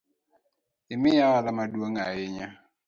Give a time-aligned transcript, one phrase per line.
[0.93, 2.47] Imiya ohala maduong’ ahinya